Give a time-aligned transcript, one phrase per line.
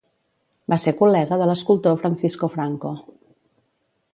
[0.73, 2.95] Va ser col·lega de l'escultor Francisco Franco.